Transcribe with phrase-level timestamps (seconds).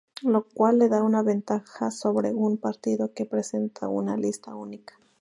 [0.23, 4.99] Lo cual le da una ventaja sobre un partido que presenta una lista única.